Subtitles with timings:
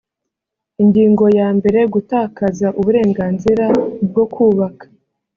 [0.81, 3.65] ingingo ya mbere gutakaza uburenganzira
[4.09, 4.85] bwo kubaka